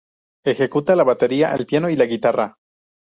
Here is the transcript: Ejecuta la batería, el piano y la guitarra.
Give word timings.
Ejecuta 0.51 0.95
la 0.95 1.03
batería, 1.03 1.53
el 1.53 1.67
piano 1.67 1.87
y 1.87 1.95
la 1.95 2.05
guitarra. 2.05 2.57